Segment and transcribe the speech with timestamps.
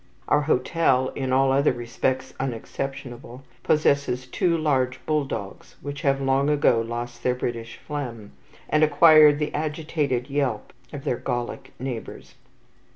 [0.27, 6.81] Our hotel in all other respects unexceptionable possesses two large bulldogs which have long ago
[6.81, 8.31] lost their British phlegm,
[8.67, 12.33] and acquired the agitated yelp of their Gallic neighbours.